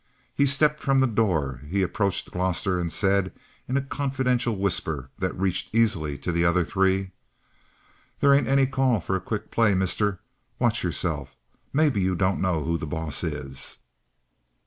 He 0.33 0.47
stepped 0.47 0.79
from 0.79 0.99
the 0.99 1.05
door; 1.05 1.61
he 1.67 1.83
approached 1.83 2.31
Gloster 2.31 2.79
and 2.79 2.91
said 2.91 3.31
in 3.67 3.77
a 3.77 3.83
confidential 3.83 4.55
whisper 4.55 5.11
that 5.19 5.37
reached 5.39 5.75
easily 5.75 6.17
to 6.17 6.31
the 6.31 6.43
other 6.43 6.63
three: 6.63 7.11
"They 8.19 8.35
ain't 8.35 8.47
any 8.47 8.65
call 8.65 8.99
for 8.99 9.15
a 9.15 9.21
quick 9.21 9.51
play, 9.51 9.75
mister. 9.75 10.19
Watch 10.57 10.83
yo'selves. 10.83 11.35
Maybe 11.71 12.01
you 12.01 12.15
don't 12.15 12.41
know 12.41 12.63
who 12.63 12.79
the 12.79 12.87
boss 12.87 13.23
is?" 13.23 13.77